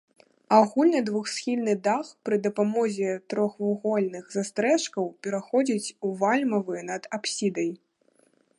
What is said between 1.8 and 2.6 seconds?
дах пры